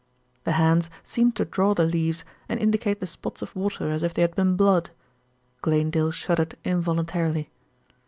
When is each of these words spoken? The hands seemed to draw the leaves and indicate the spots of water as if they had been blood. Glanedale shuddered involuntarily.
The 0.45 0.53
hands 0.53 0.89
seemed 1.03 1.35
to 1.35 1.45
draw 1.45 1.75
the 1.75 1.83
leaves 1.85 2.25
and 2.49 2.59
indicate 2.59 2.99
the 2.99 3.05
spots 3.05 3.43
of 3.43 3.55
water 3.55 3.91
as 3.91 4.01
if 4.01 4.15
they 4.15 4.23
had 4.23 4.33
been 4.33 4.55
blood. 4.55 4.89
Glanedale 5.61 6.09
shuddered 6.09 6.57
involuntarily. 6.63 7.51